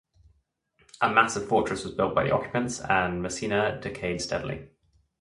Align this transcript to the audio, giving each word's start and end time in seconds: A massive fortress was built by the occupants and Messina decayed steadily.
A 1.01 1.13
massive 1.13 1.47
fortress 1.47 1.83
was 1.85 1.93
built 1.93 2.15
by 2.15 2.23
the 2.23 2.31
occupants 2.31 2.79
and 2.81 3.21
Messina 3.21 3.79
decayed 3.79 4.19
steadily. 4.19 4.69